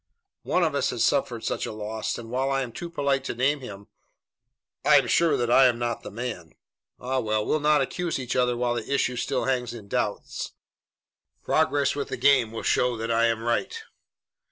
[0.41, 3.35] "One of us has suffered such a loss, and while I am too polite to
[3.35, 3.85] name him,
[4.83, 6.53] I am sure that I am not the man."
[6.99, 10.25] "Ah, well, we'll not accuse each other while the issue still hangs in doubt.
[11.43, 13.79] Progress with the game will show that I am right."